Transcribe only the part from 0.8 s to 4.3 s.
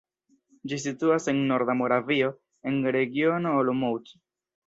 situas en norda Moravio, en Regiono Olomouc.